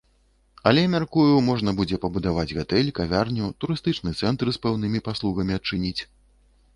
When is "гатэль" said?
2.59-2.89